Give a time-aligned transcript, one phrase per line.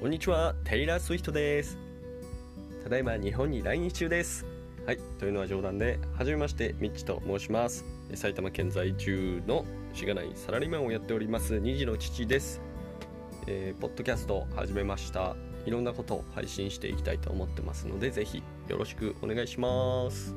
[0.00, 1.76] こんにちは、テイラー・スウィフトです。
[2.84, 4.46] ただいま日本に来日中です。
[4.86, 7.84] はい、というのは冗談で、はじめまして、ミッチと申します。
[8.14, 9.64] 埼玉県在住の
[9.94, 12.60] しがないサラリーマンをやっております、2児の父です。
[13.48, 15.34] えーポッドキャスト始めました。
[15.66, 20.32] いろんなことを配信していきたいと思ってますので、ぜひよろしくお願いします。